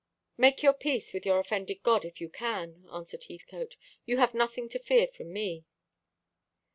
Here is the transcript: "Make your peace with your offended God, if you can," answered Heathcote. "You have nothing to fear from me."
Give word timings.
"Make 0.35 0.63
your 0.63 0.73
peace 0.73 1.13
with 1.13 1.27
your 1.27 1.37
offended 1.37 1.83
God, 1.83 2.03
if 2.05 2.19
you 2.19 2.27
can," 2.27 2.87
answered 2.91 3.25
Heathcote. 3.25 3.77
"You 4.07 4.17
have 4.17 4.33
nothing 4.33 4.67
to 4.69 4.79
fear 4.79 5.05
from 5.05 5.31
me." 5.31 5.63